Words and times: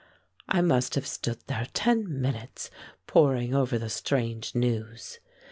I 0.49 0.61
must 0.61 0.95
have 0.95 1.05
stood 1.05 1.37
there 1.45 1.67
ten 1.73 2.19
minutes 2.19 2.71
poring 3.05 3.53
over 3.53 3.77
the 3.77 3.87
strange 3.91 4.55
news. 4.55 5.19